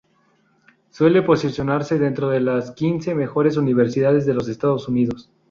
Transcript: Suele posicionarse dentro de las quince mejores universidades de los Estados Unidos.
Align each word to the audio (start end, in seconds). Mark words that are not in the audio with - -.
Suele 0.89 1.21
posicionarse 1.21 1.99
dentro 1.99 2.29
de 2.29 2.39
las 2.39 2.71
quince 2.71 3.13
mejores 3.13 3.55
universidades 3.55 4.25
de 4.25 4.33
los 4.33 4.47
Estados 4.49 4.87
Unidos. 4.87 5.29